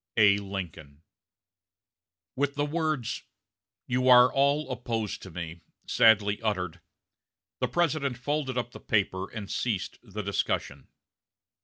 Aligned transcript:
"A. 0.17 0.39
LINCOLN." 0.39 1.03
With 2.35 2.55
the 2.55 2.65
words, 2.65 3.21
"You 3.85 4.09
are 4.09 4.33
all 4.33 4.71
opposed 4.71 5.21
to 5.21 5.29
me," 5.29 5.61
sadly 5.85 6.41
uttered, 6.41 6.81
the 7.59 7.67
President 7.67 8.17
folded 8.17 8.57
up 8.57 8.71
the 8.71 8.79
paper 8.79 9.29
and 9.29 9.47
ceased 9.47 9.99
the 10.01 10.23
discussion. 10.23 10.87